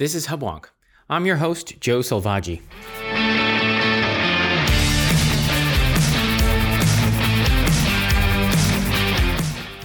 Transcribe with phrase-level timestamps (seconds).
[0.00, 0.64] This is Hubwonk.
[1.10, 2.62] I'm your host, Joe Selvaggi.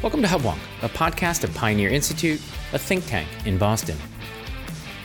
[0.02, 2.42] Welcome to Hubwonk, a podcast of Pioneer Institute,
[2.72, 3.98] a think tank in Boston.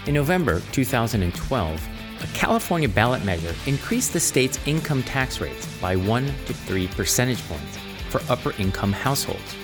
[0.07, 1.89] In November 2012,
[2.23, 7.43] a California ballot measure increased the state's income tax rates by 1 to 3 percentage
[7.49, 7.79] points
[8.11, 9.57] for upper income households,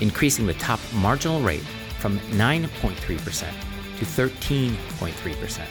[0.00, 1.66] increasing the top marginal rate
[1.98, 5.66] from 9.3% to 13.3%.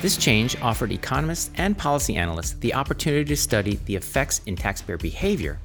[0.00, 4.96] This change offered economists and policy analysts the opportunity to study the effects in taxpayer
[4.96, 5.58] behavior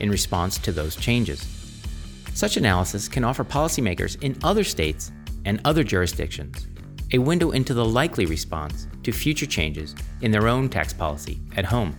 [0.00, 1.46] in response to those changes.
[2.34, 5.10] Such analysis can offer policymakers in other states
[5.44, 6.68] and other jurisdictions
[7.12, 11.64] a window into the likely response to future changes in their own tax policy at
[11.64, 11.94] home.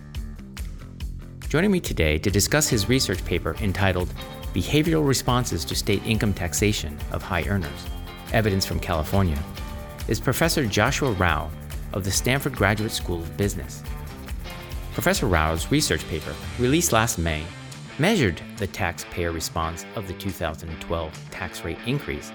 [1.48, 4.12] Joining me today to discuss his research paper entitled
[4.52, 7.86] Behavioral Responses to State Income Taxation of High Earners
[8.34, 9.40] Evidence from California,
[10.08, 11.48] is Professor Joshua Rauh
[11.92, 13.80] of the Stanford Graduate School of Business.
[14.92, 17.44] Professor Rauh's research paper, released last May,
[18.00, 22.32] measured the taxpayer response of the 2012 tax rate increase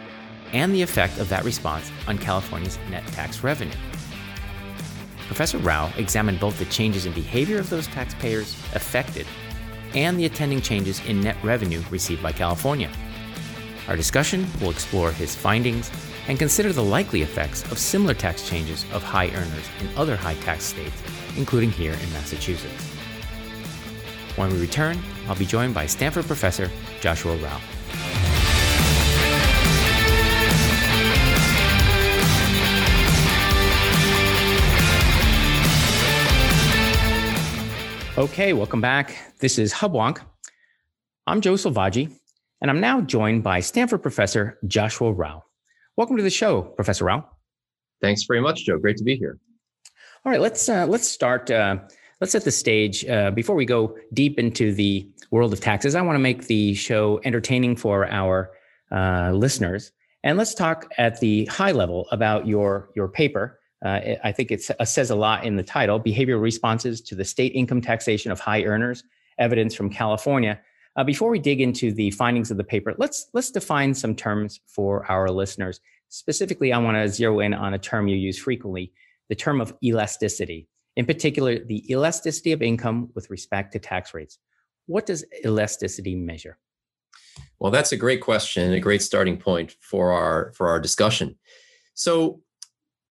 [0.53, 3.75] and the effect of that response on California's net tax revenue.
[5.27, 9.27] Professor Rauh examined both the changes in behavior of those taxpayers affected
[9.93, 12.89] and the attending changes in net revenue received by California.
[13.89, 15.89] Our discussion will explore his findings
[16.27, 20.35] and consider the likely effects of similar tax changes of high earners in other high
[20.35, 21.01] tax states,
[21.37, 22.83] including here in Massachusetts.
[24.35, 26.69] When we return, I'll be joined by Stanford professor
[27.01, 27.59] Joshua Rauh.
[38.19, 39.17] Okay, welcome back.
[39.39, 40.21] This is Hubwonk.
[41.25, 42.11] I'm Joe Selvaggi,
[42.61, 45.41] and I'm now joined by Stanford professor Joshua Rauh.
[45.95, 47.23] Welcome to the show, Professor Rauh.
[48.01, 48.77] Thanks very much, Joe.
[48.77, 49.37] Great to be here.
[50.25, 51.49] All right, let's uh, let's start.
[51.49, 51.77] Uh,
[52.19, 55.95] let's set the stage uh, before we go deep into the world of taxes.
[55.95, 58.51] I want to make the show entertaining for our
[58.91, 59.91] uh, listeners,
[60.23, 63.59] and let's talk at the high level about your your paper.
[63.85, 67.53] Uh, I think it says a lot in the title: behavioral responses to the state
[67.53, 69.03] income taxation of high earners.
[69.37, 70.59] Evidence from California.
[70.99, 74.59] Uh, before we dig into the findings of the paper, let's let's define some terms
[74.67, 75.79] for our listeners.
[76.09, 78.91] Specifically, I want to zero in on a term you use frequently:
[79.29, 80.67] the term of elasticity.
[80.97, 84.39] In particular, the elasticity of income with respect to tax rates.
[84.87, 86.57] What does elasticity measure?
[87.59, 91.37] Well, that's a great question and a great starting point for our for our discussion.
[91.93, 92.41] So,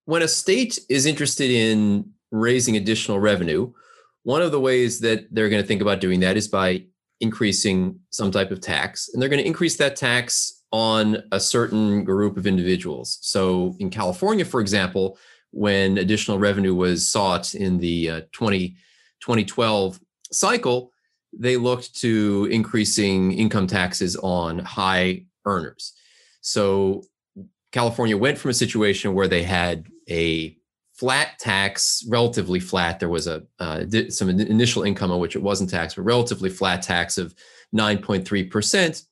[0.05, 3.73] when a state is interested in raising additional revenue,
[4.25, 6.85] one of the ways that they're going to think about doing that is by
[7.21, 12.05] increasing some type of tax, and they're going to increase that tax on a certain
[12.05, 13.19] group of individuals.
[13.23, 15.19] So, in California, for example,
[15.51, 18.69] when additional revenue was sought in the uh, 20,
[19.21, 19.99] 2012
[20.31, 20.93] cycle,
[21.33, 25.95] they looked to increasing income taxes on high earners.
[26.41, 27.05] So
[27.73, 30.57] California went from a situation where they had a
[30.99, 32.99] flat tax, relatively flat.
[32.99, 36.83] There was a uh, some initial income on which it wasn't taxed, but relatively flat
[36.83, 37.35] tax of
[37.75, 39.03] 9.3 percent.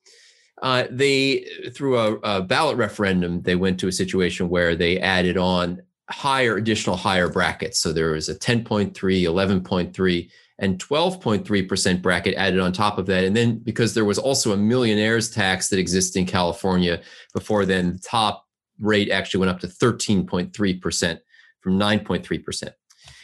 [0.61, 5.37] Uh, they through a, a, ballot referendum, they went to a situation where they added
[5.37, 7.79] on higher additional higher brackets.
[7.79, 13.23] So there was a 10.3, 11.3, and 12.3 percent bracket added on top of that.
[13.23, 17.01] And then because there was also a millionaires tax that existed in California
[17.33, 18.45] before then, the top
[18.79, 21.19] rate actually went up to 13.3%
[21.67, 22.71] from 9.3%.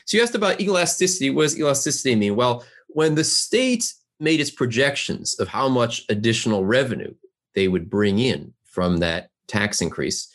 [0.04, 1.30] So you asked about elasticity.
[1.30, 2.36] What does elasticity mean?
[2.36, 7.14] Well, when the state made its projections of how much additional revenue
[7.56, 10.28] they would bring in from that tax increase,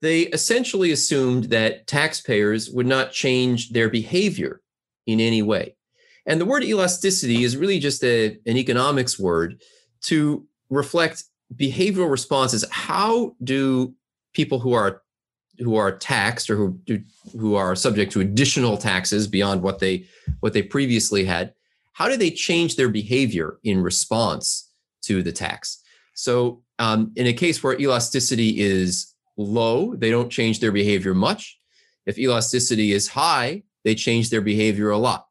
[0.00, 4.62] they essentially assumed that taxpayers would not change their behavior
[5.06, 5.76] in any way.
[6.24, 9.60] And the word elasticity is really just a, an economics word
[10.04, 11.24] to reflect
[11.54, 12.64] behavioral responses.
[12.70, 13.92] How do
[14.32, 15.01] people who are
[15.58, 16.78] who are taxed or who
[17.38, 20.04] who are subject to additional taxes beyond what they
[20.40, 21.54] what they previously had
[21.92, 24.70] how do they change their behavior in response
[25.02, 25.82] to the tax?
[26.14, 31.58] So um, in a case where elasticity is low they don't change their behavior much.
[32.06, 35.26] If elasticity is high they change their behavior a lot.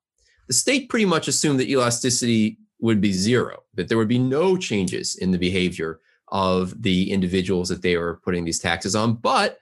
[0.47, 4.57] The state pretty much assumed that elasticity would be zero that there would be no
[4.57, 5.99] changes in the behavior
[6.29, 9.13] of the individuals that they were putting these taxes on.
[9.15, 9.59] But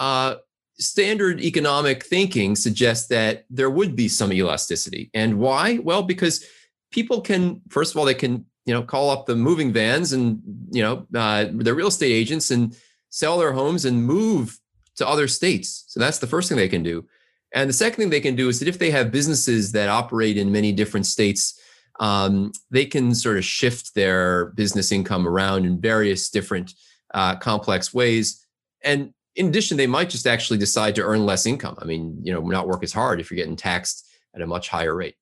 [0.00, 0.36] uh,
[0.80, 5.10] standard economic thinking suggests that there would be some elasticity.
[5.14, 5.78] And why?
[5.78, 6.44] Well, because
[6.90, 10.40] people can, first of all, they can, you know, call up the moving vans and,
[10.72, 12.76] you know, uh, their real estate agents and
[13.10, 14.58] sell their homes and move
[14.96, 15.84] to other states.
[15.88, 17.06] So that's the first thing they can do.
[17.52, 20.36] And the second thing they can do is that if they have businesses that operate
[20.36, 21.60] in many different states,
[21.98, 26.72] um, they can sort of shift their business income around in various different
[27.12, 28.46] uh, complex ways.
[28.82, 31.76] And in addition, they might just actually decide to earn less income.
[31.80, 34.68] I mean, you know, not work as hard if you're getting taxed at a much
[34.68, 35.16] higher rate.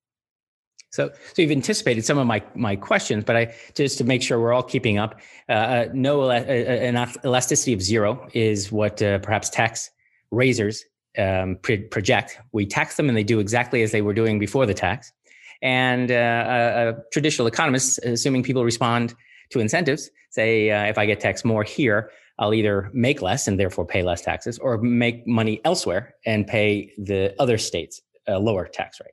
[0.91, 4.41] So, so you've anticipated some of my my questions, but I just to make sure
[4.41, 5.21] we're all keeping up.
[5.49, 9.91] Uh, uh no, an elasticity of zero is what uh, perhaps tax
[10.31, 10.83] raisers
[11.19, 12.39] um, pre- project.
[12.53, 15.13] We tax them, and they do exactly as they were doing before the tax.
[15.61, 19.15] And uh, traditional economists, assuming people respond
[19.51, 23.59] to incentives, say uh, if I get taxed more here, I'll either make less and
[23.59, 28.67] therefore pay less taxes, or make money elsewhere and pay the other states a lower
[28.67, 29.13] tax rate.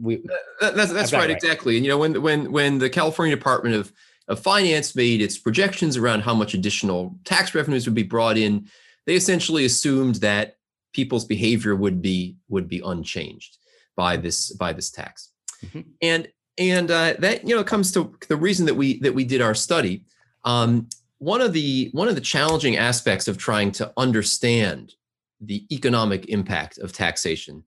[0.00, 0.24] We,
[0.60, 1.76] that's that's right, right, exactly.
[1.76, 3.92] And you know, when when when the California Department of
[4.28, 8.68] of Finance made its projections around how much additional tax revenues would be brought in,
[9.06, 10.56] they essentially assumed that
[10.92, 13.58] people's behavior would be would be unchanged
[13.96, 15.32] by this by this tax.
[15.66, 15.80] Mm-hmm.
[16.00, 16.28] And
[16.58, 19.54] and uh, that you know comes to the reason that we that we did our
[19.54, 20.04] study.
[20.44, 20.88] Um,
[21.22, 24.92] one of the one of the challenging aspects of trying to understand
[25.40, 27.62] the economic impact of taxation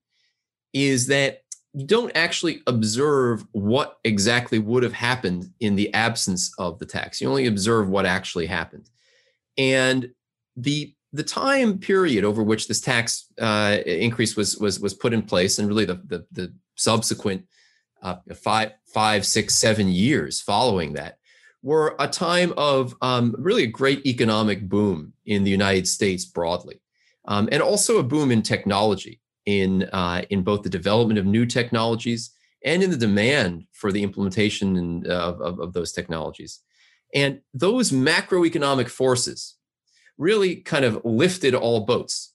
[0.73, 6.79] is that you don't actually observe what exactly would have happened in the absence of
[6.79, 7.21] the tax.
[7.21, 8.89] You only observe what actually happened.
[9.57, 10.11] And
[10.57, 15.21] the the time period over which this tax uh, increase was was was put in
[15.21, 17.45] place, and really the the, the subsequent
[18.01, 21.19] uh, five five six seven years following that,
[21.65, 26.79] were a time of um, really a great economic boom in the United States broadly,
[27.25, 31.43] um, and also a boom in technology, in uh, in both the development of new
[31.43, 32.29] technologies
[32.63, 36.61] and in the demand for the implementation of, of, those technologies.
[37.13, 39.55] And those macroeconomic forces
[40.17, 42.33] really kind of lifted all boats.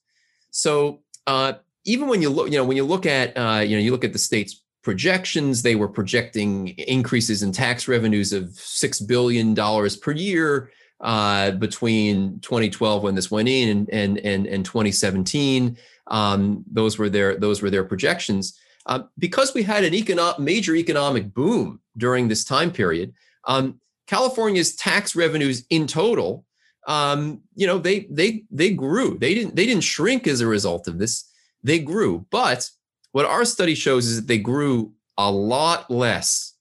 [0.49, 1.53] So uh,
[1.85, 4.05] even when you look, you know, when you look at, uh, you know, you look
[4.05, 5.61] at the state's projections.
[5.61, 13.03] They were projecting increases in tax revenues of $6 billion per year uh, between 2012
[13.03, 15.77] when this went in and, and, and, and 2017.
[16.07, 18.59] Um, those were their those were their projections.
[18.85, 23.13] Uh, because we had an economic major economic boom during this time period,
[23.45, 26.45] um, California's tax revenues in total,
[26.87, 29.17] um, you know, they they they grew.
[29.17, 31.29] They didn't they didn't shrink as a result of this.
[31.63, 32.69] They grew, but
[33.11, 36.53] what our study shows is that they grew a lot less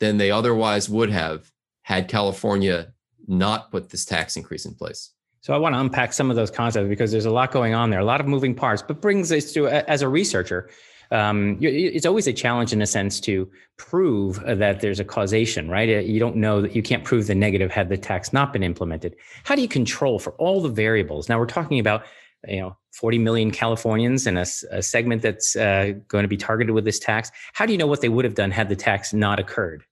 [0.00, 1.50] than they otherwise would have
[1.82, 2.92] had California
[3.26, 5.12] not put this tax increase in place.
[5.40, 7.90] So I want to unpack some of those concepts because there's a lot going on
[7.90, 8.82] there, a lot of moving parts.
[8.82, 10.68] But brings us to as a researcher,
[11.12, 15.88] um, it's always a challenge in a sense to prove that there's a causation, right?
[15.88, 18.64] Uh, you don't know that you can't prove the negative had the tax not been
[18.64, 19.14] implemented.
[19.44, 21.28] How do you control for all the variables?
[21.28, 22.04] Now we're talking about
[22.48, 26.74] you know 40 million Californians and a, a segment that's uh, going to be targeted
[26.74, 27.30] with this tax.
[27.52, 29.84] How do you know what they would have done had the tax not occurred?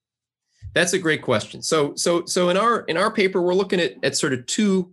[0.73, 1.61] That's a great question.
[1.61, 4.91] So so so in our in our paper we're looking at at sort of two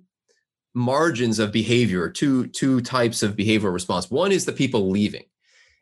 [0.75, 4.11] margins of behavior, two two types of behavioral response.
[4.11, 5.25] One is the people leaving.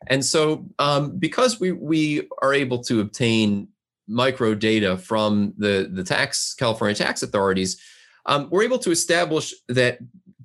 [0.07, 3.67] And so um, because we we are able to obtain
[4.07, 7.79] micro data from the the tax California tax authorities,
[8.25, 9.99] um, we're able to establish that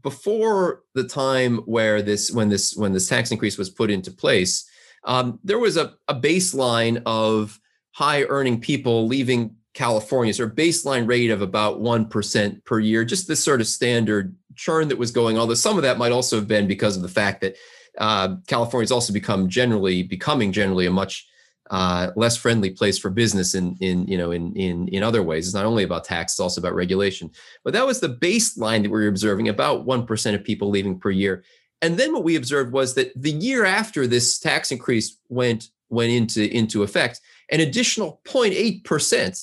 [0.06, 4.64] before the time where this when this when this tax increase was put into place,
[5.02, 7.58] um, there was a, a baseline of
[7.90, 13.04] high earning people leaving California, so a baseline rate of about one percent per year,
[13.04, 15.36] just this sort of standard churn that was going.
[15.36, 17.56] Although some of that might also have been because of the fact that
[17.98, 21.26] uh, California has also become generally becoming generally a much
[21.70, 25.46] uh, less friendly place for business in in you know in in in other ways.
[25.46, 27.30] It's not only about tax; it's also about regulation.
[27.64, 30.98] But that was the baseline that we were observing: about one percent of people leaving
[30.98, 31.44] per year.
[31.82, 36.10] And then what we observed was that the year after this tax increase went went
[36.10, 37.20] into into effect,
[37.50, 39.38] an additional 0.8 percent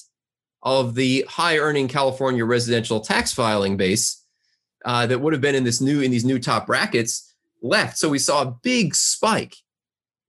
[0.63, 4.23] of the high earning California residential tax filing base
[4.85, 7.97] uh, that would have been in this new in these new top brackets left.
[7.97, 9.55] So we saw a big spike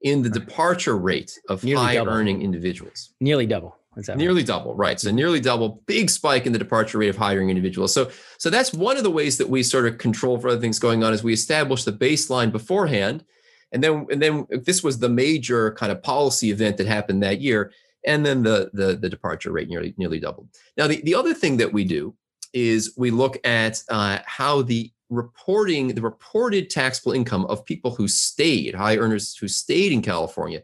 [0.04, 2.12] in the departure rate of nearly high double.
[2.12, 3.14] earning individuals.
[3.20, 3.76] Nearly double.
[4.16, 4.98] Nearly double, right?
[4.98, 7.94] So nearly double, big spike in the departure rate of high earning individuals.
[7.94, 10.80] So, so that's one of the ways that we sort of control for other things
[10.80, 13.24] going on is we establish the baseline beforehand,
[13.72, 17.40] and then and then this was the major kind of policy event that happened that
[17.40, 17.72] year,
[18.04, 20.48] and then the the, the departure rate nearly nearly doubled.
[20.76, 22.14] Now, the, the other thing that we do
[22.52, 28.08] is we look at uh, how the reporting the reported taxable income of people who
[28.08, 30.62] stayed, high earners who stayed in California.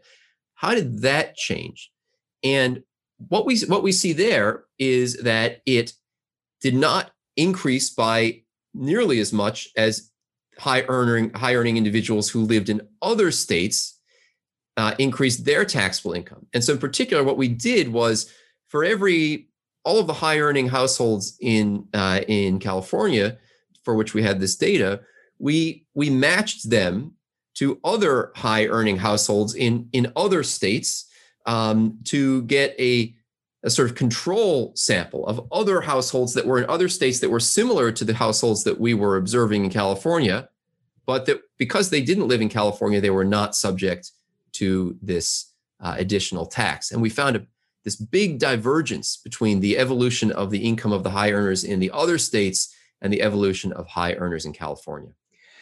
[0.55, 1.91] How did that change?
[2.43, 2.83] And
[3.29, 5.93] what we what we see there is that it
[6.59, 8.41] did not increase by
[8.73, 10.11] nearly as much as
[10.57, 13.99] high earning high earning individuals who lived in other states
[14.77, 16.45] uh, increased their taxable income.
[16.53, 18.31] And so, in particular, what we did was
[18.67, 19.47] for every
[19.83, 23.37] all of the high earning households in uh, in California,
[23.83, 25.01] for which we had this data,
[25.39, 27.13] we we matched them
[27.55, 31.05] to other high earning households in in other states
[31.45, 33.13] um, to get a
[33.63, 37.39] a sort of control sample of other households that were in other states that were
[37.39, 40.49] similar to the households that we were observing in California,
[41.05, 44.11] but that because they didn't live in California, they were not subject
[44.53, 46.91] to this uh, additional tax.
[46.91, 47.45] And we found a,
[47.83, 51.91] this big divergence between the evolution of the income of the high earners in the
[51.91, 55.11] other states and the evolution of high earners in California.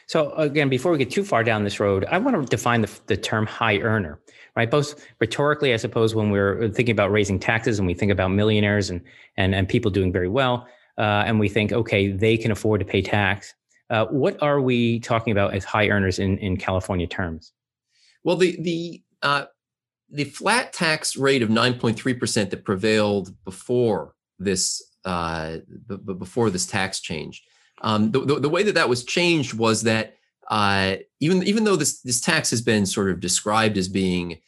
[0.08, 3.00] So again, before we get too far down this road, I want to define the,
[3.06, 4.20] the term high earner,
[4.56, 4.70] right?
[4.70, 8.90] Both rhetorically, I suppose, when we're thinking about raising taxes and we think about millionaires
[8.90, 9.02] and
[9.38, 10.68] and, and people doing very well,
[10.98, 13.54] uh, and we think, okay, they can afford to pay tax.
[13.92, 17.54] Uh, what are we talking about as high earners in, in California terms?
[18.24, 19.46] Well, the the uh,
[20.10, 27.00] the flat tax rate of 9.3% that prevailed before this uh, b- before this tax
[27.00, 27.44] change.
[27.82, 30.16] Um, the, the, the, way that that was changed was that
[30.50, 34.40] uh, even even though this this tax has been sort of described as being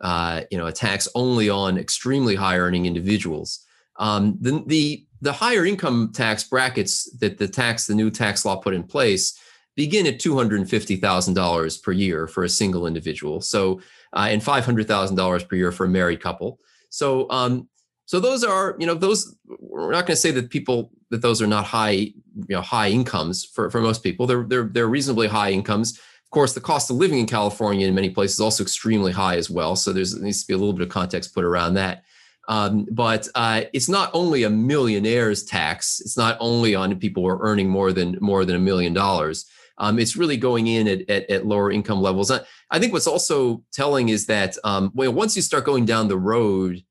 [0.00, 3.64] uh, you know a tax only on extremely high earning individuals,
[3.98, 8.56] um, the, the the higher income tax brackets that the tax the new tax law
[8.56, 9.38] put in place
[9.76, 13.40] begin at $250,000 per year for a single individual.
[13.40, 13.80] So,
[14.12, 16.58] uh, and $500,000 per year for a married couple.
[16.90, 17.68] So, um,
[18.10, 21.40] so those are, you know, those, we're not going to say that people, that those
[21.40, 22.14] are not high, you
[22.48, 24.26] know, high incomes for, for most people.
[24.26, 25.96] They're, they're, they're reasonably high incomes.
[25.96, 29.36] Of course, the cost of living in California in many places is also extremely high
[29.36, 29.76] as well.
[29.76, 32.02] So there's, there needs to be a little bit of context put around that.
[32.48, 36.00] Um, but uh, it's not only a millionaire's tax.
[36.00, 39.46] It's not only on people who are earning more than more than a million dollars.
[39.78, 42.32] Um, it's really going in at, at, at, lower income levels.
[42.32, 46.18] I think what's also telling is that um, well, once you start going down the
[46.18, 46.82] road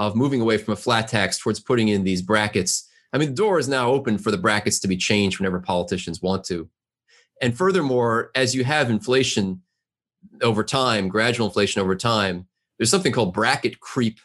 [0.00, 3.34] of moving away from a flat tax towards putting in these brackets, I mean, the
[3.34, 6.70] door is now open for the brackets to be changed whenever politicians want to.
[7.42, 9.60] And furthermore, as you have inflation
[10.40, 12.46] over time, gradual inflation over time,
[12.78, 14.20] there's something called bracket creep,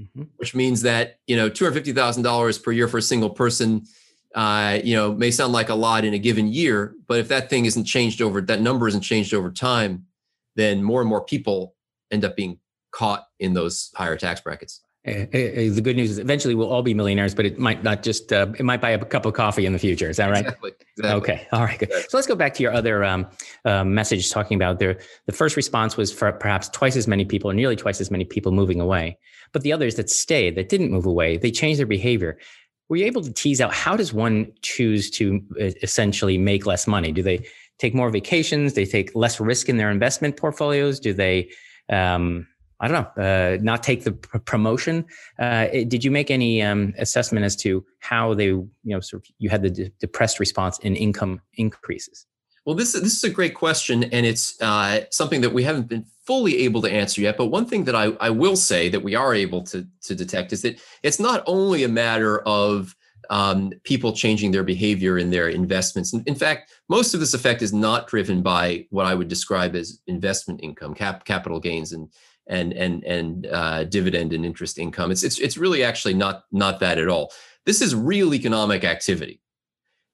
[0.00, 0.22] mm-hmm.
[0.36, 3.82] which means that you know $250,000 per year for a single person
[4.34, 7.50] uh, you know, may sound like a lot in a given year, but if that
[7.50, 10.06] thing isn't changed over, that number isn't changed over time,
[10.54, 11.74] then more and more people
[12.12, 12.58] end up being
[12.92, 14.82] caught in those higher tax brackets.
[15.06, 18.32] Uh, the good news is eventually we'll all be millionaires, but it might not just,
[18.32, 20.10] uh, it might buy a cup of coffee in the future.
[20.10, 20.44] Is that right?
[20.44, 20.72] Exactly.
[20.98, 21.20] exactly.
[21.20, 21.48] Okay.
[21.52, 21.78] All right.
[21.78, 21.88] Good.
[21.88, 22.08] Exactly.
[22.10, 23.26] So let's go back to your other um,
[23.64, 27.50] uh, message talking about the, the first response was for perhaps twice as many people
[27.50, 29.18] or nearly twice as many people moving away.
[29.52, 32.38] But the others that stayed, that didn't move away, they changed their behavior
[32.90, 36.86] were you able to tease out how does one choose to uh, essentially make less
[36.86, 37.12] money?
[37.12, 37.46] Do they
[37.78, 38.72] take more vacations?
[38.72, 40.98] Do they take less risk in their investment portfolios?
[40.98, 41.50] Do they,
[41.88, 42.48] um,
[42.80, 45.04] I don't know, uh, not take the pr- promotion?
[45.38, 49.34] Uh, did you make any um, assessment as to how they, you know, sort of
[49.38, 52.26] you had the de- depressed response in income increases?
[52.66, 56.04] Well, this this is a great question, and it's uh, something that we haven't been
[56.26, 57.36] fully able to answer yet.
[57.36, 60.52] But one thing that I, I will say that we are able to to detect
[60.52, 62.94] is that it's not only a matter of
[63.30, 66.12] um, people changing their behavior in their investments.
[66.12, 69.76] In, in, fact, most of this effect is not driven by what I would describe
[69.76, 72.08] as investment income, cap, capital gains, and
[72.50, 75.10] and and and uh, dividend and interest income.
[75.10, 77.32] It's it's it's really actually not not that at all.
[77.64, 79.40] This is real economic activity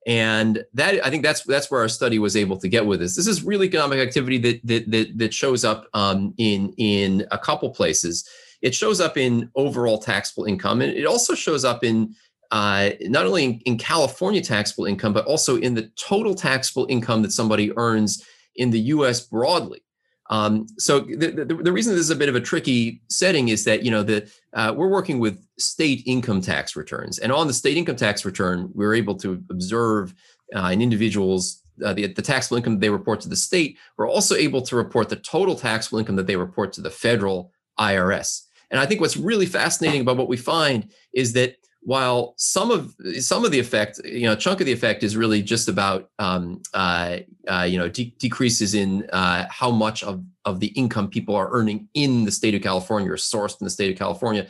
[0.06, 3.16] and that I think that's that's where our study was able to get with this.
[3.16, 7.38] This is real economic activity that that that, that shows up um, in in a
[7.38, 8.26] couple places.
[8.62, 12.14] It shows up in overall taxable income, and it also shows up in
[12.52, 17.22] uh, not only in, in California taxable income, but also in the total taxable income
[17.22, 18.24] that somebody earns
[18.54, 19.22] in the U.S.
[19.22, 19.82] broadly.
[20.30, 23.64] Um, so the, the, the, reason this is a bit of a tricky setting is
[23.64, 27.52] that you know that uh, we're working with state income tax returns, and on the
[27.52, 30.14] state income tax return, we're able to observe
[30.54, 33.78] uh, in individuals uh, the, the taxable income they report to the state.
[33.96, 37.52] We're also able to report the total taxable income that they report to the federal
[37.78, 38.42] IRS.
[38.70, 41.56] And I think what's really fascinating about what we find is that
[41.86, 45.40] while some of some of the effect, you know, chunk of the effect is really
[45.40, 50.58] just about um, uh, uh, you know de- decreases in uh, how much of of
[50.58, 53.92] the income people are earning in the state of California or sourced in the state
[53.92, 54.48] of California.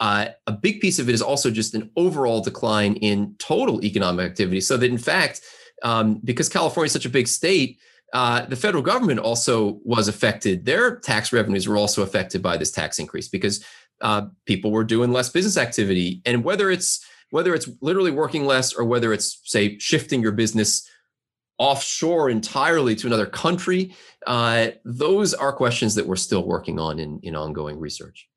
[0.00, 4.28] Uh, a big piece of it is also just an overall decline in total economic
[4.28, 4.60] activity.
[4.60, 5.40] So that in fact,
[5.84, 7.78] um, because California is such a big state,
[8.12, 10.64] uh, the federal government also was affected.
[10.64, 13.64] Their tax revenues were also affected by this tax increase because
[14.02, 16.20] uh, people were doing less business activity.
[16.26, 20.86] And whether it's whether it's literally working less or whether it's say shifting your business
[21.58, 23.94] offshore entirely to another country?
[24.26, 28.28] Uh, those are questions that we're still working on in, in ongoing research.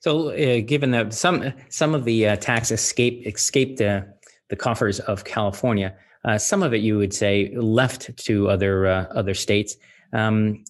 [0.00, 5.24] So, uh, given that some some of the uh, tax escape escaped the coffers of
[5.24, 9.76] California, uh, some of it you would say left to other uh, other states.
[10.12, 10.64] Um,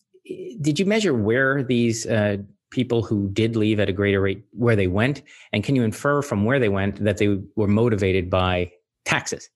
[0.60, 2.38] did you measure where these uh,
[2.72, 6.22] people who did leave at a greater rate where they went, and can you infer
[6.22, 8.72] from where they went that they were motivated by
[9.04, 9.48] taxes?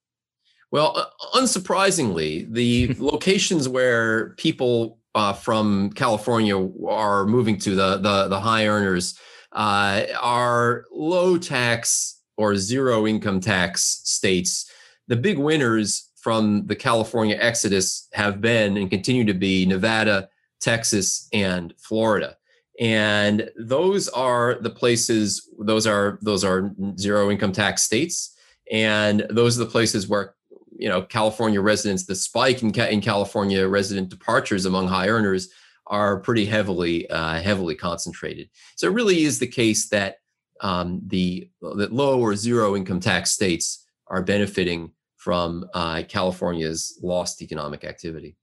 [0.70, 6.56] Well, unsurprisingly, the locations where people uh, from California
[6.86, 9.18] are moving to the the, the high earners
[9.52, 14.70] uh, are low tax or zero income tax states.
[15.08, 20.28] The big winners from the California exodus have been and continue to be Nevada,
[20.60, 22.36] Texas, and Florida.
[22.78, 28.36] And those are the places, those are those are zero income tax states.
[28.70, 30.34] And those are the places where
[30.76, 35.48] you know California residents, the spike in, in California resident departures among high earners
[35.86, 38.50] are pretty heavily uh, heavily concentrated.
[38.76, 40.16] So it really is the case that
[40.60, 47.42] um, the that low or zero income tax states are benefiting from uh, California's lost
[47.42, 48.36] economic activity.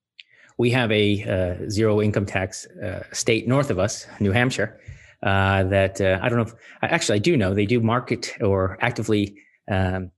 [0.57, 1.24] We have a
[1.63, 4.79] uh, zero income tax uh, state north of us, New Hampshire.
[5.22, 9.38] Uh, that I don't know if actually I do know they do market or actively
[9.72, 10.12] um,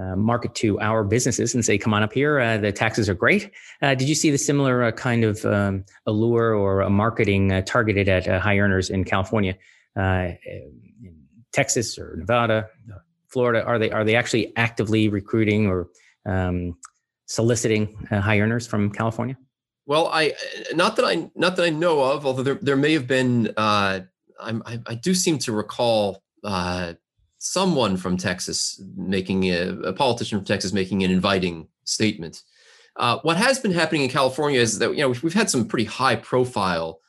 [0.00, 2.40] uh, market to our businesses and say, come on up here.
[2.40, 3.50] Uh, the taxes are great.
[3.80, 8.26] Uh, did you see the similar kind of um, allure or a marketing targeted at
[8.40, 9.56] high earners in California,
[9.96, 11.16] in
[11.52, 12.68] Texas or Nevada,
[13.28, 13.64] Florida?
[13.64, 15.88] Are they are they actually actively recruiting or
[16.26, 16.76] um,
[17.26, 19.36] soliciting high earners from California?
[19.86, 20.32] Well, I
[20.72, 23.52] not that I not that I know of, although there there may have been.
[23.56, 26.22] I, I do seem to recall
[27.44, 32.42] someone from Texas making a, a, politician from Texas making an inviting statement.
[32.96, 35.66] Uh, what has been happening in California is that you know we've, we've, had some
[35.66, 37.00] pretty high profile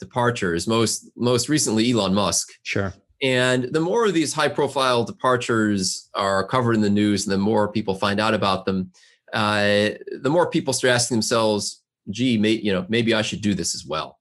[0.00, 0.66] departures.
[0.66, 2.52] Most most recently, Elon Musk.
[2.62, 2.92] Sure.
[3.22, 7.38] And the more of these high profile departures are covered in the news, and the
[7.38, 8.90] more people find out about them,
[9.32, 13.54] uh, the more people start asking themselves, "Gee, may, you know, maybe I should do
[13.54, 14.18] this as well."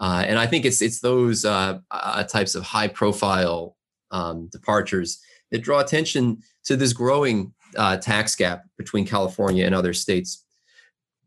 [0.00, 3.76] Uh, and I think it's it's those uh, uh, types of high profile
[4.10, 9.92] um, departures that draw attention to this growing uh, tax gap between California and other
[9.92, 10.44] states.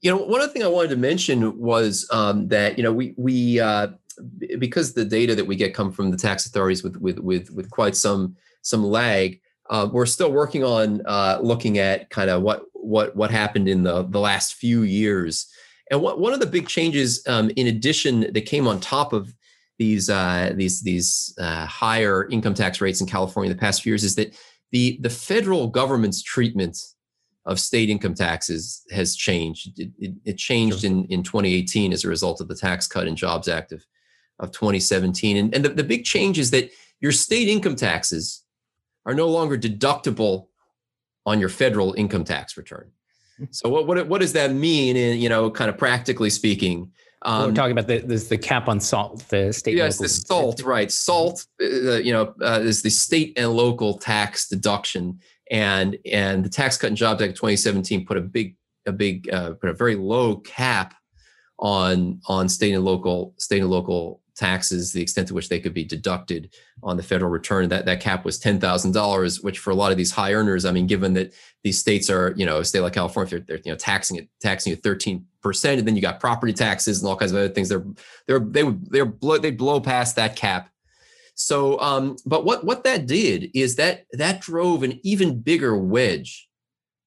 [0.02, 3.14] You know, one other thing I wanted to mention was um, that you know we
[3.18, 3.88] we uh,
[4.60, 7.70] because the data that we get come from the tax authorities with with with with
[7.70, 9.40] quite some some lag.
[9.70, 11.02] Uh, we're still working on
[11.42, 15.48] looking at kind of what what what happened in the the last few years.
[15.92, 19.34] And what, one of the big changes, um, in addition, that came on top of
[19.78, 23.92] these uh, these these uh, higher income tax rates in California in the past few
[23.92, 24.36] years is that
[24.72, 26.78] the the federal government's treatment
[27.46, 29.80] of state income taxes has changed.
[29.80, 30.90] It, it, it changed sure.
[30.90, 33.86] in, in 2018 as a result of the Tax Cut and Jobs Act of,
[34.40, 35.38] of 2017.
[35.38, 36.72] And, and the, the big change is that
[37.02, 38.44] your state income taxes
[39.06, 40.48] are no longer deductible
[41.28, 42.92] on your federal income tax return.
[43.52, 46.92] So what, what, what does that mean in, you know, kind of practically speaking?
[47.22, 49.76] Um, We're talking about the, the, the cap on salt, the state.
[49.76, 50.92] Yes, the salt, right?
[50.92, 55.20] Salt, uh, you know, uh, is the state and local tax deduction,
[55.50, 59.54] and and the Tax Cut and Jobs Act 2017 put a big a big uh,
[59.54, 60.94] put a very low cap
[61.58, 65.74] on on state and local state and local taxes, the extent to which they could
[65.74, 67.70] be deducted on the federal return.
[67.70, 70.66] That that cap was ten thousand dollars, which for a lot of these high earners,
[70.66, 73.62] I mean, given that these states are, you know, a state like California, they're, they're
[73.66, 77.10] you know taxing it taxing you thirteen percent, and then you got property taxes and
[77.10, 77.70] all kinds of other things.
[77.70, 77.86] They're
[78.28, 80.70] they're they would they're blow they blow past that cap.
[81.36, 86.50] So, um, but what what that did is that that drove an even bigger wedge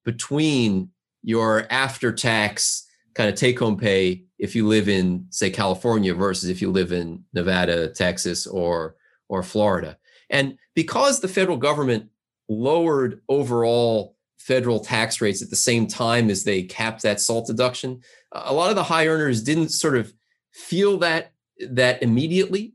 [0.04, 0.90] between
[1.22, 2.87] your after tax
[3.18, 6.92] kind of take home pay if you live in say California versus if you live
[6.92, 8.94] in Nevada, Texas or
[9.28, 9.98] or Florida.
[10.30, 12.10] And because the federal government
[12.48, 18.00] lowered overall federal tax rates at the same time as they capped that salt deduction,
[18.30, 20.14] a lot of the high earners didn't sort of
[20.52, 21.32] feel that
[21.68, 22.74] that immediately.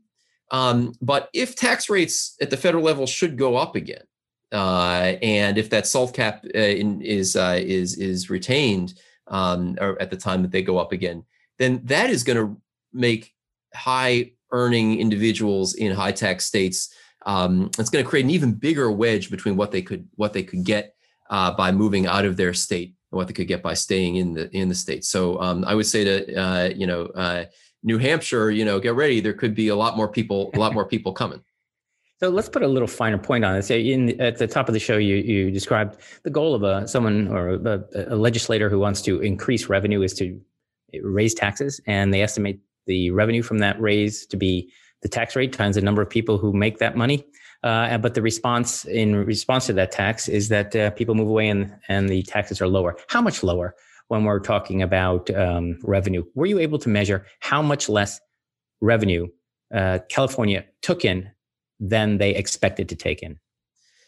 [0.50, 4.04] Um, but if tax rates at the federal level should go up again,
[4.52, 8.92] uh, and if that salt cap uh, in, is uh, is is retained
[9.28, 11.24] um, or at the time that they go up again,
[11.58, 12.60] then that is going to
[12.92, 13.32] make
[13.74, 16.94] high earning individuals in high tax states.
[17.26, 20.42] Um, it's going to create an even bigger wedge between what they could what they
[20.42, 20.94] could get
[21.30, 24.34] uh, by moving out of their state and what they could get by staying in
[24.34, 25.04] the in the state.
[25.04, 27.46] So um, I would say to uh, you know uh,
[27.84, 29.20] New Hampshire, you know, get ready.
[29.20, 31.42] There could be a lot more people, a lot more people coming.
[32.20, 33.70] So let's put a little finer point on this.
[33.70, 37.28] In at the top of the show, you you described the goal of a someone
[37.28, 40.40] or a, a legislator who wants to increase revenue is to
[41.02, 44.72] raise taxes, and they estimate the revenue from that raise to be
[45.02, 47.24] the tax rate times the number of people who make that money.
[47.64, 51.48] Uh, but the response in response to that tax is that uh, people move away
[51.48, 52.96] and and the taxes are lower.
[53.08, 53.74] How much lower
[54.08, 56.24] when we're talking about um, revenue?
[56.34, 58.20] Were you able to measure how much less
[58.80, 59.26] revenue
[59.74, 61.30] uh, California took in
[61.80, 63.38] than they expected to take in.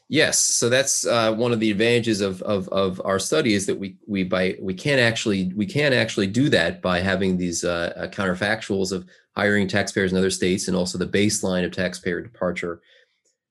[0.09, 3.77] Yes, so that's uh, one of the advantages of, of of our study is that
[3.77, 7.93] we we by we can't actually we can't actually do that by having these uh,
[7.97, 12.81] uh, counterfactuals of hiring taxpayers in other states and also the baseline of taxpayer departure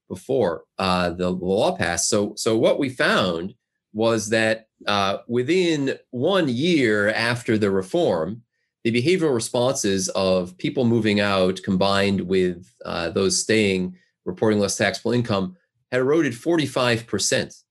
[0.07, 2.07] before uh, the law passed.
[2.07, 3.53] So so what we found
[3.91, 8.43] was that uh, within one year after the reform,
[8.85, 15.11] the behavioral responses of people moving out combined with uh, those staying reporting less taxable
[15.11, 15.55] income
[15.91, 17.63] had eroded 45%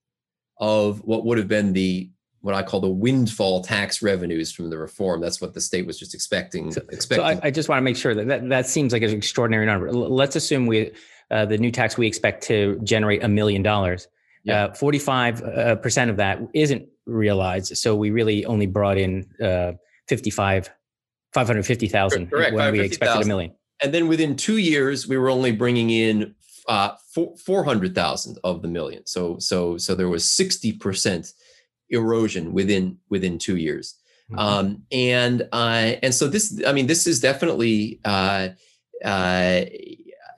[0.59, 2.11] of what would have been the
[2.45, 5.23] what I call the windfall tax revenues from the reform.
[5.23, 6.73] That's what the state was just expecting.
[6.73, 7.25] So, expecting.
[7.25, 9.65] so I, I, just want to make sure that, that that seems like an extraordinary
[9.65, 9.91] number.
[9.91, 10.93] Let's assume we
[11.31, 14.09] uh, the new tax we expect to generate a million dollars.
[14.47, 19.73] Uh, forty-five uh, percent of that isn't realized, so we really only brought in uh,
[20.07, 20.69] fifty-five,
[21.33, 23.23] five hundred fifty thousand when we expected 000.
[23.23, 23.55] a million.
[23.83, 26.35] And then within two years, we were only bringing in
[26.69, 26.93] uh,
[27.45, 29.05] 400,000 of the million.
[29.07, 31.33] So, so, so there was 60%
[31.91, 33.97] erosion within, within two years.
[34.31, 34.39] Mm-hmm.
[34.39, 38.49] Um, and, uh, and so this, I mean, this is definitely, uh,
[39.05, 39.61] uh,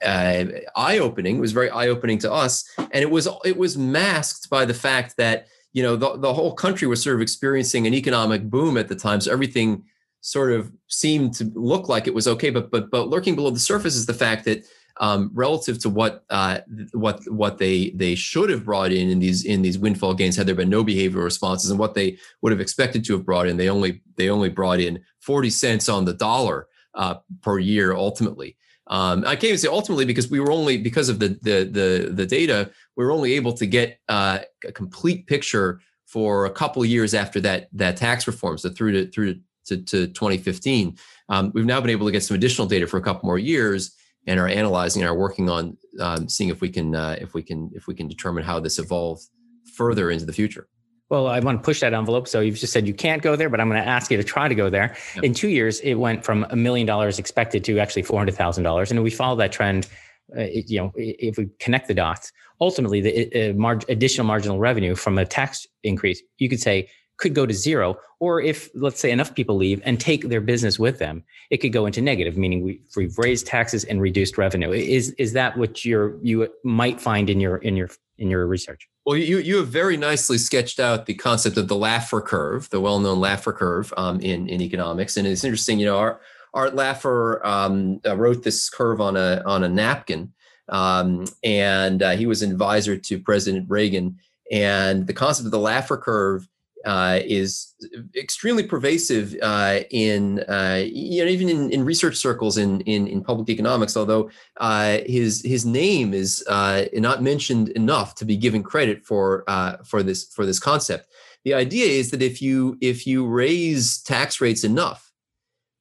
[0.03, 1.37] uh, eye-opening.
[1.37, 5.17] It was very eye-opening to us, and it was it was masked by the fact
[5.17, 8.87] that you know the, the whole country was sort of experiencing an economic boom at
[8.87, 9.83] the time, so everything
[10.21, 12.49] sort of seemed to look like it was okay.
[12.49, 14.65] But but but lurking below the surface is the fact that
[14.99, 16.59] um, relative to what uh,
[16.93, 20.47] what what they they should have brought in in these in these windfall gains had
[20.47, 23.57] there been no behavioral responses and what they would have expected to have brought in
[23.57, 28.57] they only they only brought in 40 cents on the dollar uh, per year ultimately.
[28.87, 32.09] Um, I can't even say ultimately because we were only because of the the the,
[32.11, 36.83] the data we were only able to get uh, a complete picture for a couple
[36.85, 41.65] years after that that tax reform so through to through to, to 2015 um, we've
[41.65, 43.93] now been able to get some additional data for a couple more years
[44.27, 47.41] and are analyzing and are working on um, seeing if we can uh, if we
[47.41, 49.31] can if we can determine how this evolves
[49.73, 50.67] further into the future.
[51.09, 52.27] Well, I want to push that envelope.
[52.27, 54.25] So you've just said you can't go there, but I'm going to ask you to
[54.25, 54.97] try to go there.
[55.15, 55.23] Yep.
[55.23, 58.65] In two years, it went from a million dollars expected to actually four hundred thousand
[58.65, 59.87] dollars, and we follow that trend.
[60.35, 64.59] Uh, it, you know, if we connect the dots, ultimately the uh, mar- additional marginal
[64.59, 67.97] revenue from a tax increase, you could say could go to zero.
[68.19, 71.73] Or if, let's say, enough people leave and take their business with them, it could
[71.73, 74.71] go into negative, meaning we, we've raised taxes and reduced revenue.
[74.71, 78.87] Is is that what you're you might find in your in your in your research?
[79.05, 82.81] Well, you you have very nicely sketched out the concept of the Laffer curve, the
[82.81, 85.79] well-known Laffer curve um, in in economics, and it's interesting.
[85.79, 86.21] You know, Art,
[86.53, 90.33] Art Laffer um, uh, wrote this curve on a on a napkin,
[90.69, 94.17] um, and uh, he was an advisor to President Reagan.
[94.49, 96.47] And the concept of the Laffer curve
[96.87, 97.75] uh, is
[98.15, 103.21] extremely pervasive uh, in uh, you know even in, in research circles in, in, in
[103.21, 103.97] public economics.
[103.97, 104.29] Although
[104.61, 109.77] uh, his his name is uh, not mentioned enough to be given credit for uh,
[109.83, 111.11] for this for this concept.
[111.43, 115.11] The idea is that if you if you raise tax rates enough,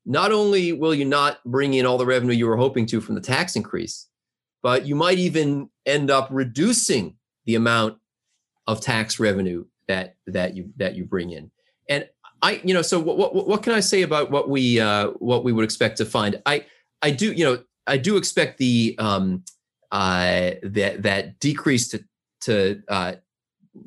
[0.04, 3.14] not only will you not bring in all the revenue you were hoping to from
[3.14, 4.08] the tax increase,
[4.60, 7.14] but you might even end up reducing
[7.44, 7.98] the amount
[8.66, 11.50] of tax revenue that that you that you bring in.
[11.88, 12.08] And
[12.42, 15.44] I, you know, so what what, what can I say about what we uh, what
[15.44, 16.40] we would expect to find?
[16.46, 16.66] I
[17.02, 19.44] I do, you know, I do expect the um,
[19.90, 22.04] uh, that that decrease to
[22.42, 23.14] to uh,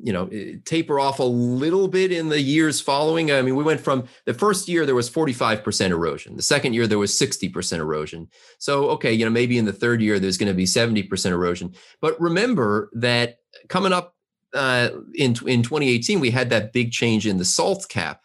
[0.02, 0.28] you know
[0.64, 4.34] taper off a little bit in the years following i mean we went from the
[4.34, 9.12] first year there was 45% erosion the second year there was 60% erosion so okay
[9.12, 12.90] you know maybe in the third year there's going to be 70% erosion but remember
[12.94, 14.14] that coming up
[14.54, 18.22] uh, in in 2018 we had that big change in the SALT cap,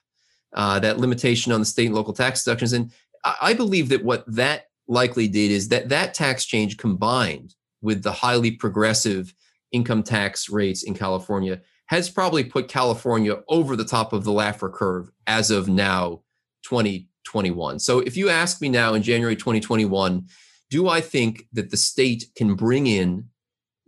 [0.54, 2.92] uh, that limitation on the state and local tax deductions, and
[3.24, 8.04] I, I believe that what that likely did is that that tax change combined with
[8.04, 9.34] the highly progressive
[9.72, 14.72] income tax rates in California has probably put California over the top of the Laffer
[14.72, 16.22] curve as of now
[16.64, 17.80] 2021.
[17.80, 20.28] So if you ask me now in January 2021,
[20.70, 23.30] do I think that the state can bring in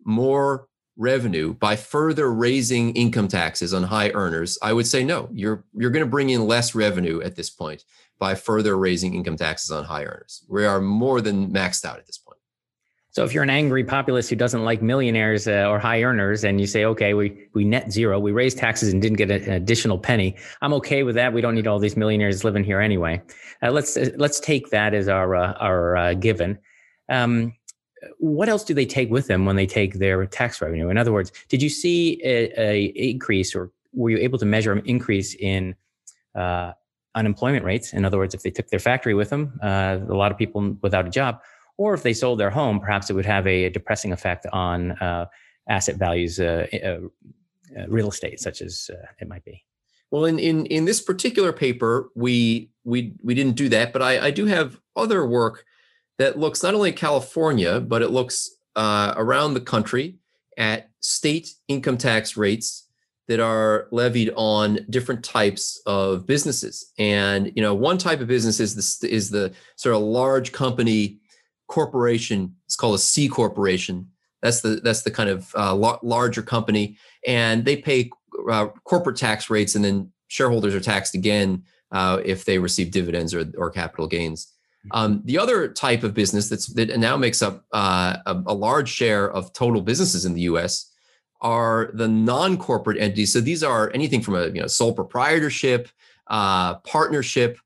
[0.06, 0.66] more
[0.98, 5.30] revenue by further raising income taxes on high earners, I would say no.
[5.32, 7.86] You're you're going to bring in less revenue at this point
[8.20, 10.44] by further raising income taxes on high earners.
[10.50, 12.38] We are more than maxed out at this point.
[13.12, 16.62] So if you're an angry populist who doesn't like millionaires uh, or high earners, and
[16.62, 19.98] you say, okay, we we net zero, we raised taxes and didn't get an additional
[19.98, 21.34] penny, I'm okay with that.
[21.34, 23.22] We don't need all these millionaires living here anyway.
[23.64, 26.60] Uh, let's uh, let's take that as our uh, our uh, given.
[27.10, 27.54] Um,
[28.20, 30.90] what else do they take with them when they take their tax revenue?
[30.90, 34.72] In other words, did you see a, a increase, or were you able to measure
[34.72, 35.76] an increase in
[36.36, 36.74] uh,
[37.16, 37.94] unemployment rates?
[37.94, 41.08] In other words, if they took their factory with them, a lot of people without
[41.08, 41.42] a job
[41.78, 45.28] or if they sold their home, perhaps it would have a, depressing effect on uh,
[45.70, 47.00] asset values, uh, uh,
[47.80, 49.64] uh real estate, such as uh, it might be.
[50.10, 54.28] Well, in, in in this particular paper, we we we didn't do that, but I,
[54.28, 55.66] I do have other work
[56.17, 60.17] that looks not only California, but it looks uh, around the country
[60.58, 62.88] at state income tax rates
[63.27, 66.93] that are levied on different types of businesses.
[66.97, 71.19] And you know, one type of business is the is the sort of large company
[71.67, 72.56] corporation.
[72.65, 74.10] It's called a C corporation.
[74.41, 78.10] That's the that's the kind of uh, larger company, and they pay
[78.49, 83.34] uh, corporate tax rates, and then shareholders are taxed again uh, if they receive dividends
[83.34, 84.53] or, or capital gains.
[84.86, 84.98] Mm-hmm.
[84.98, 88.90] Um, the other type of business that's that now makes up uh, a, a, large
[88.90, 90.92] share of total businesses in the U.S.
[91.42, 93.34] are the non-corporate entities.
[93.34, 95.90] So these are anything from a you know sole proprietorship,
[96.28, 97.60] uh, partnership,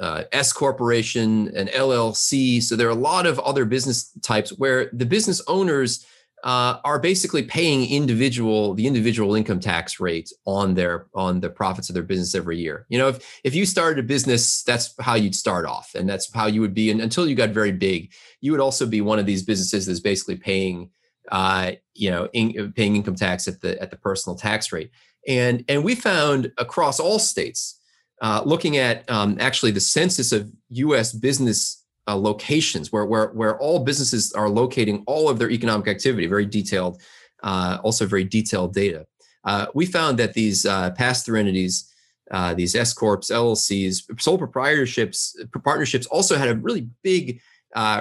[0.00, 2.62] uh, S corporation, an LLC.
[2.62, 6.06] So there are a lot of other business types where the business owners
[6.44, 11.88] uh, are basically paying individual the individual income tax rate on their on the profits
[11.88, 12.84] of their business every year.
[12.90, 16.32] You know, if if you started a business, that's how you'd start off, and that's
[16.32, 16.90] how you would be.
[16.90, 20.00] And until you got very big, you would also be one of these businesses that's
[20.00, 20.90] basically paying,
[21.32, 24.90] uh, you know, in, paying income tax at the at the personal tax rate.
[25.26, 27.80] And and we found across all states
[28.20, 31.14] uh, looking at um, actually the census of U.S.
[31.14, 36.26] business uh, locations, where, where where all businesses are locating all of their economic activity,
[36.26, 37.00] very detailed,
[37.42, 39.06] uh, also very detailed data.
[39.44, 41.92] Uh, we found that these uh, pass-through entities,
[42.30, 47.40] uh, these S corps, LLCs, sole proprietorships, partnerships, also had a really big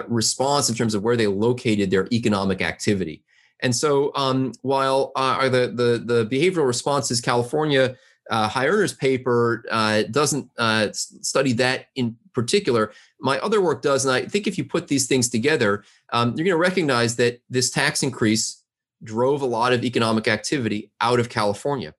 [0.08, 3.24] response in terms of where they located their economic activity.
[3.62, 7.96] And so, um, while the the the behavioral responses, California
[8.30, 12.92] uh, high earners paper uh, doesn't uh, study that in particular.
[13.20, 16.46] My other work does, and I think if you put these things together, um, you're
[16.46, 18.64] going to recognize that this tax increase
[19.04, 21.94] drove a lot of economic activity out of California.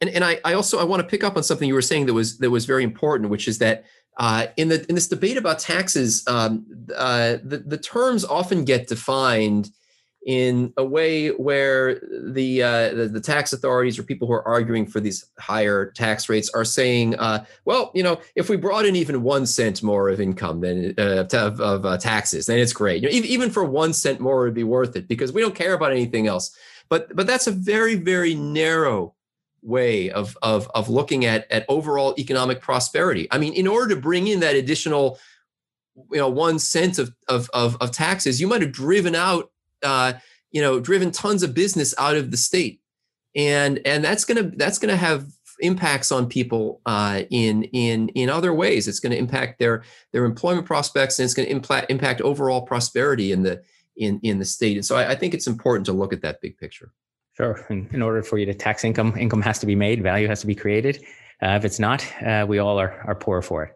[0.00, 2.06] And, and I, I also I want to pick up on something you were saying
[2.06, 3.84] that was that was very important, which is that
[4.18, 8.88] uh, in the in this debate about taxes, um, uh, the the terms often get
[8.88, 9.70] defined
[10.26, 12.00] in a way where
[12.32, 16.28] the, uh, the, the tax authorities or people who are arguing for these higher tax
[16.28, 20.08] rates are saying, uh, well, you know, if we brought in even one cent more
[20.08, 23.02] of income than uh, of, of uh, taxes, then it's great.
[23.02, 25.54] You know, even for one cent more, it would be worth it because we don't
[25.54, 26.56] care about anything else.
[26.88, 29.14] But but that's a very very narrow
[29.62, 33.26] way of of of looking at at overall economic prosperity.
[33.30, 35.18] I mean, in order to bring in that additional
[36.10, 39.50] you know one cent of of of, of taxes, you might have driven out
[39.84, 40.14] uh,
[40.50, 42.80] you know driven tons of business out of the state.
[43.36, 45.26] And and that's gonna that's gonna have
[45.60, 48.88] impacts on people uh, in in in other ways.
[48.88, 52.62] It's going to impact their their employment prospects and it's going to impact impact overall
[52.62, 53.62] prosperity in the
[53.96, 54.76] in in the state.
[54.76, 56.92] And so I, I think it's important to look at that big picture.
[57.36, 57.66] Sure.
[57.68, 60.46] In, order for you to tax income income has to be made value has to
[60.46, 61.04] be created.
[61.42, 63.72] Uh, if it's not uh, we all are are poor for it.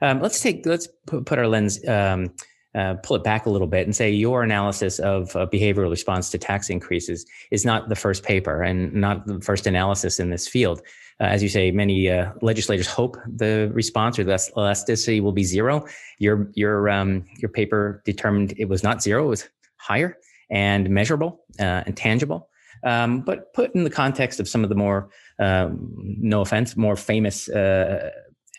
[0.00, 2.34] Um, let's take let's put, put our lens um,
[2.74, 6.30] uh, pull it back a little bit and say your analysis of uh, behavioral response
[6.30, 10.48] to tax increases is not the first paper and not the first analysis in this
[10.48, 10.80] field.
[11.20, 15.44] Uh, as you say, many uh, legislators hope the response or the elasticity will be
[15.44, 15.84] zero.
[16.18, 20.16] Your your um, your paper determined it was not zero; it was higher
[20.50, 22.48] and measurable uh, and tangible.
[22.84, 26.96] Um, but put in the context of some of the more, um, no offense, more
[26.96, 27.48] famous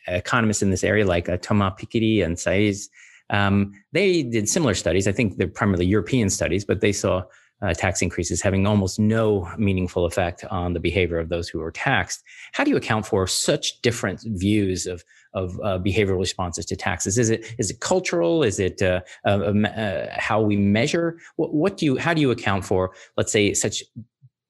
[0.07, 2.87] economists in this area, like Thomas Piketty and Saez
[3.29, 5.07] um, they did similar studies.
[5.07, 7.23] I think they're primarily European studies, but they saw
[7.63, 11.71] uh, tax increases having almost no meaningful effect on the behavior of those who were
[11.71, 12.21] taxed.
[12.51, 17.17] How do you account for such different views of of uh, behavioral responses to taxes?
[17.17, 18.43] Is it is it cultural?
[18.43, 21.17] Is it uh, uh how we measure?
[21.37, 22.93] What, what, do you how do you account for?
[23.17, 23.83] Let's say such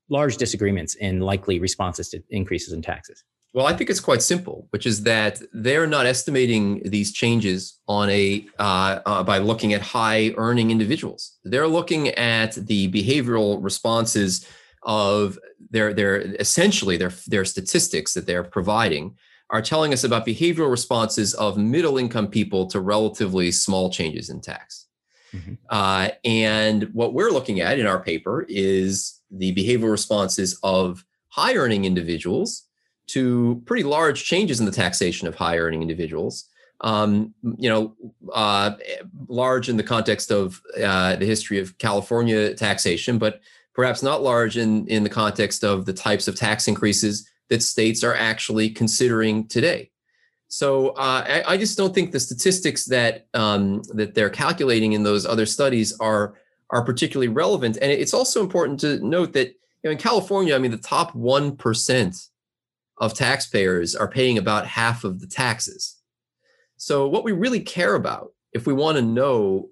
[0.09, 3.23] large disagreements in likely responses to increases in taxes.
[3.53, 8.09] Well, I think it's quite simple, which is that they're not estimating these changes on
[8.09, 11.37] a uh, uh, by looking at high earning individuals.
[11.43, 14.47] They're looking at the behavioral responses
[14.81, 15.37] of
[15.69, 19.15] their their essentially their their statistics that they're providing
[19.51, 24.41] are telling us about behavioral responses of middle income people to relatively small changes in
[24.41, 24.87] tax.
[25.31, 25.53] Mm-hmm.
[25.69, 31.55] Uh, and what we're looking at in our paper is the behavioral responses of high
[31.55, 32.63] earning individuals
[33.07, 36.49] to pretty large changes in the taxation of high earning individuals.
[36.81, 37.95] Um, you know,
[38.33, 38.71] uh,
[39.27, 43.39] large in the context of uh, the history of California taxation, but
[43.73, 48.03] perhaps not large in, in the context of the types of tax increases that states
[48.03, 49.91] are actually considering today.
[50.47, 55.01] So uh, I, I, just don't think the statistics that um, that they're calculating in
[55.01, 56.35] those other studies are
[56.69, 57.77] are particularly relevant.
[57.81, 61.15] And it's also important to note that you know, in California, I mean, the top
[61.15, 62.15] one percent
[62.97, 65.97] of taxpayers are paying about half of the taxes.
[66.77, 69.69] So what we really care about, if we want to know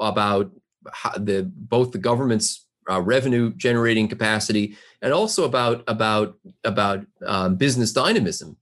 [0.00, 0.50] about
[1.16, 7.92] the both the government's uh, revenue generating capacity and also about about about um, business
[7.92, 8.56] dynamism,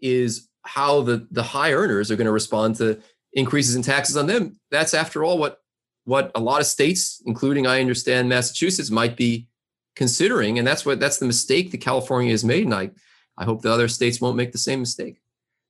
[0.00, 3.00] is how the the high earners are going to respond to
[3.32, 4.58] increases in taxes on them.
[4.70, 5.58] That's after all what
[6.04, 9.48] what a lot of states, including I understand Massachusetts, might be
[9.94, 12.64] considering, and that's what that's the mistake that California has made.
[12.64, 12.90] And I
[13.38, 15.20] I hope the other states won't make the same mistake.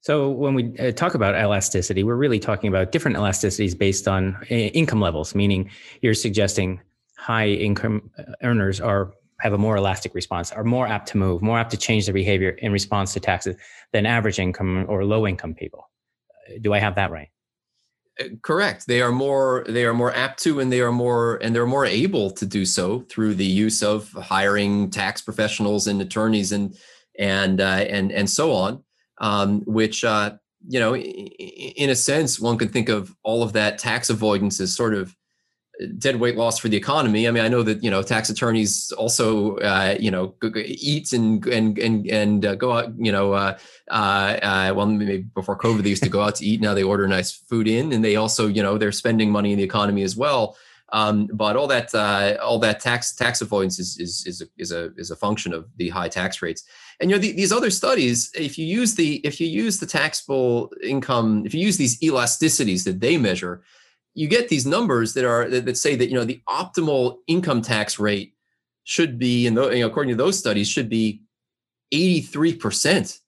[0.01, 4.37] So when we uh, talk about elasticity, we're really talking about different elasticities based on
[4.51, 5.35] uh, income levels.
[5.35, 5.71] Meaning,
[6.01, 6.81] you're suggesting
[7.17, 11.43] high income uh, earners are have a more elastic response, are more apt to move,
[11.43, 13.57] more apt to change their behavior in response to taxes
[13.93, 15.89] than average income or low income people.
[16.61, 17.29] Do I have that right?
[18.43, 18.87] Correct.
[18.87, 21.87] They are more they are more apt to and they are more and they're more
[21.87, 26.77] able to do so through the use of hiring tax professionals and attorneys and
[27.23, 28.83] and uh, and and so on.
[29.19, 30.33] Um, which uh,
[30.69, 34.75] you know, in a sense, one could think of all of that tax avoidance as
[34.75, 35.15] sort of
[35.99, 37.27] dead weight loss for the economy.
[37.27, 41.45] I mean, I know that you know tax attorneys also uh, you know eat and
[41.47, 42.93] and and and uh, go out.
[42.99, 43.59] You know, uh,
[43.91, 46.61] uh, uh, well, maybe before COVID, they used to go out to eat.
[46.61, 49.59] Now they order nice food in, and they also you know they're spending money in
[49.59, 50.57] the economy as well.
[50.93, 54.73] Um, but all that uh, all that tax tax avoidance is is is a, is
[54.73, 56.65] a is a function of the high tax rates.
[57.01, 59.87] And you know the, these other studies, if you use the if you use the
[59.87, 63.63] taxable income, if you use these elasticities that they measure,
[64.15, 67.63] you get these numbers that are that, that say that you know the optimal income
[67.63, 68.35] tax rate
[68.85, 71.23] should be, and you know, according to those studies, should be
[71.93, 73.19] 83 percent.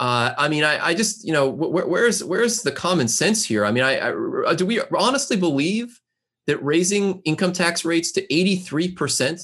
[0.00, 3.64] Uh, I mean, I, I just you know wh- where's where's the common sense here?
[3.64, 4.10] I mean, I,
[4.48, 6.00] I do we honestly believe
[6.46, 9.40] that raising income tax rates to 83 percent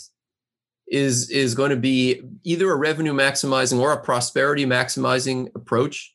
[0.88, 6.14] is is going to be either a revenue maximizing or a prosperity maximizing approach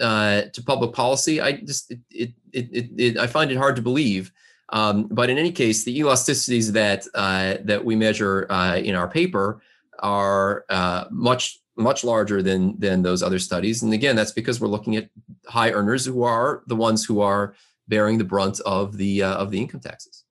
[0.00, 1.40] uh, to public policy.
[1.40, 4.32] I just it, it, it, it, I find it hard to believe.
[4.72, 9.08] Um, but in any case, the elasticities that uh, that we measure uh, in our
[9.08, 9.62] paper
[10.00, 13.82] are uh, much much larger than than those other studies.
[13.82, 15.08] And again, that's because we're looking at
[15.46, 17.54] high earners who are the ones who are
[17.90, 20.24] bearing the brunt of the uh, of the income taxes.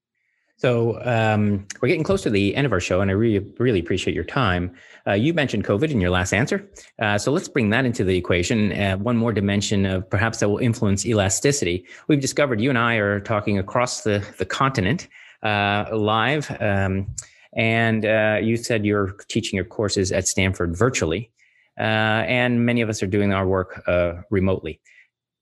[0.57, 3.79] So um, we're getting close to the end of our show, and I really, really
[3.79, 4.75] appreciate your time.
[5.07, 6.69] Uh, you mentioned COVID in your last answer,
[7.01, 8.73] uh, so let's bring that into the equation.
[8.73, 11.85] Uh, one more dimension of perhaps that will influence elasticity.
[12.09, 15.07] We've discovered you and I are talking across the the continent
[15.43, 17.07] uh, live, um,
[17.53, 21.31] and uh, you said you're teaching your courses at Stanford virtually,
[21.79, 23.81] uh, and many of us are doing our work
[24.29, 24.81] remotely.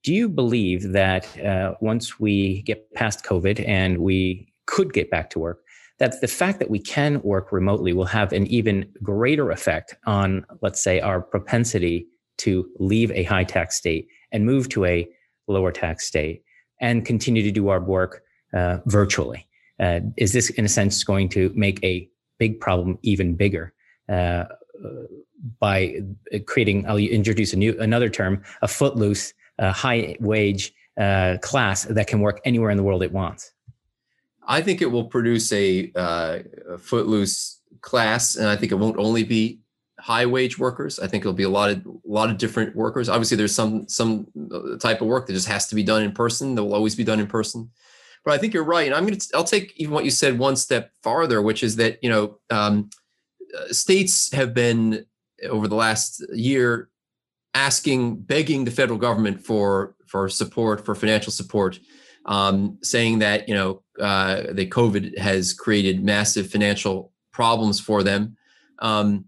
[0.08, 1.28] Do you believe that
[1.82, 5.60] once we get past COVID and we could get back to work,
[6.00, 10.46] that the fact that we can work remotely will have an even greater effect on,
[10.62, 15.06] let's say, our propensity to leave a high tax state and move to a
[15.50, 16.41] lower tax state
[16.80, 19.46] and continue to do our work uh, virtually.
[19.78, 23.74] Uh, is this, in a sense, going to make a big problem even bigger
[24.08, 24.46] uh,
[25.60, 25.96] by
[26.46, 26.88] creating?
[26.88, 32.41] I'll introduce a new another term: a footloose, high wage uh, class that can work
[32.46, 33.52] anywhere in the world it wants.
[34.48, 36.39] I think it will produce a, uh,
[36.70, 39.60] a footloose class, and I think it won't only be
[40.00, 41.00] high wage workers.
[41.00, 43.10] I think it'll be a lot of a lot of different workers.
[43.10, 46.12] Obviously, there's some some uh, type of work that just has to be done in
[46.12, 46.56] person.
[46.56, 47.70] That will always be done in person.
[48.24, 50.56] But I think you're right, and I'm to I'll take even what you said one
[50.56, 52.89] step farther, which is that you know um,
[53.58, 55.06] uh, states have been
[55.50, 56.90] over the last year
[57.58, 61.80] asking, begging the federal government for for support for financial support
[62.28, 68.38] um, saying that you know uh, the COVID has created massive financial problems for them.
[68.80, 69.26] Um,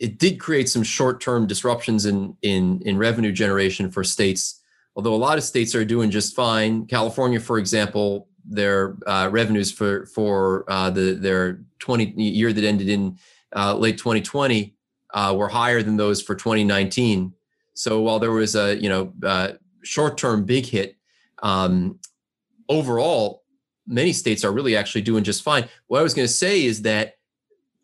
[0.00, 4.60] it did create some short-term disruptions in in in revenue generation for states.
[4.96, 6.86] Although a lot of states are doing just fine.
[6.86, 12.88] California, for example, their uh, revenues for for uh, the their 20 year that ended
[12.88, 13.18] in
[13.54, 14.74] uh, late 2020
[15.12, 17.32] uh, were higher than those for 2019.
[17.74, 19.52] So while there was a you know uh,
[19.82, 20.96] short-term big hit,
[21.42, 21.98] um,
[22.68, 23.42] overall,
[23.86, 25.68] many states are really actually doing just fine.
[25.88, 27.16] What I was going to say is that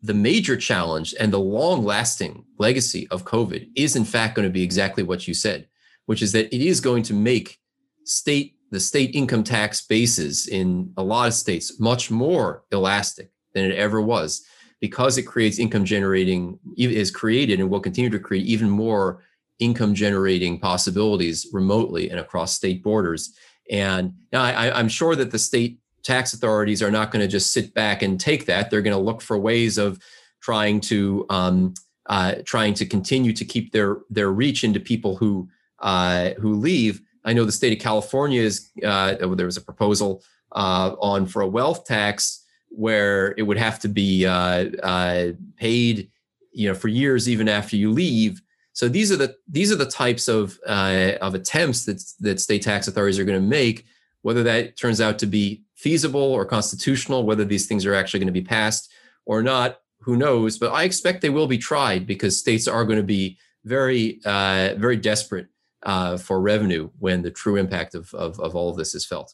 [0.01, 4.53] the major challenge and the long lasting legacy of COVID is, in fact, going to
[4.53, 5.67] be exactly what you said,
[6.07, 7.59] which is that it is going to make
[8.03, 13.65] state the state income tax bases in a lot of states much more elastic than
[13.65, 14.45] it ever was
[14.79, 19.23] because it creates income generating is created and will continue to create even more
[19.61, 23.33] income generating possibilities remotely and across state borders
[23.69, 27.73] and I, i'm sure that the state tax authorities are not going to just sit
[27.73, 28.69] back and take that.
[28.69, 29.99] They're going to look for ways of
[30.41, 31.73] trying to um,
[32.07, 35.49] uh, trying to continue to keep their their reach into people who
[35.79, 37.01] uh, who leave.
[37.23, 41.41] I know the state of California is uh, there was a proposal uh, on for
[41.41, 46.09] a wealth tax where it would have to be uh, uh, paid,
[46.51, 48.41] you know, for years even after you leave.
[48.73, 52.87] So these are the these are the types of of attempts that that state tax
[52.87, 53.85] authorities are going to make.
[54.23, 58.27] Whether that turns out to be feasible or constitutional, whether these things are actually going
[58.27, 58.91] to be passed
[59.25, 60.57] or not, who knows?
[60.57, 64.75] But I expect they will be tried because states are going to be very, uh,
[64.77, 65.47] very desperate
[65.83, 69.33] uh, for revenue when the true impact of, of, of all of this is felt.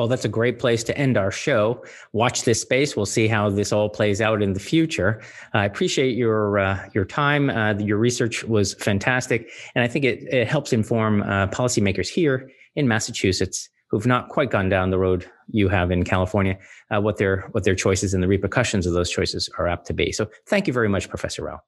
[0.00, 1.84] Well, that's a great place to end our show.
[2.14, 2.96] Watch this space.
[2.96, 5.20] We'll see how this all plays out in the future.
[5.52, 7.50] I appreciate your uh, your time.
[7.50, 12.50] Uh, your research was fantastic, and I think it, it helps inform uh, policymakers here
[12.76, 16.56] in Massachusetts who've not quite gone down the road you have in California,
[16.90, 19.92] uh, what their what their choices and the repercussions of those choices are apt to
[19.92, 20.12] be.
[20.12, 21.58] So, thank you very much, Professor Rauh.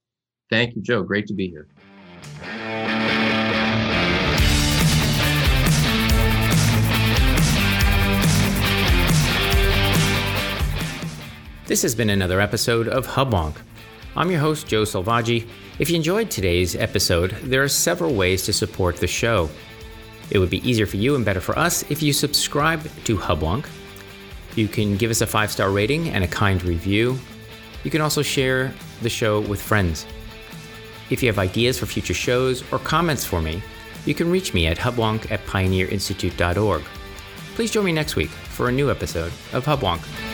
[0.48, 1.02] Thank you, Joe.
[1.02, 1.68] Great to be here.
[11.72, 13.56] This has been another episode of Hubwonk.
[14.14, 15.48] I'm your host, Joe Selvaggi.
[15.78, 19.48] If you enjoyed today's episode, there are several ways to support the show.
[20.30, 23.64] It would be easier for you and better for us if you subscribe to Hubwonk.
[24.54, 27.18] You can give us a five star rating and a kind review.
[27.84, 30.04] You can also share the show with friends.
[31.08, 33.62] If you have ideas for future shows or comments for me,
[34.04, 36.82] you can reach me at hubwonk at pioneerinstitute.org.
[37.54, 40.31] Please join me next week for a new episode of Hubwonk.